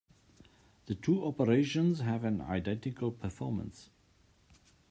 [0.87, 3.91] The two operations have an identical performance.